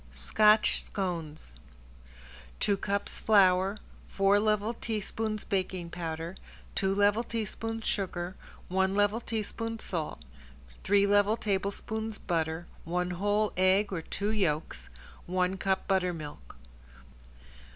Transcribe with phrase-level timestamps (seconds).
[0.11, 1.53] ~SCOTCH SCONES~
[2.59, 3.77] Two cups flour,
[4.07, 6.35] four level teaspoons baking powder,
[6.73, 8.35] two level tablespoons sugar,
[8.67, 10.23] one level teaspoon salt,
[10.83, 14.89] three level tablespoons butter, one whole egg or two yolks,
[15.27, 16.55] one cup buttermilk.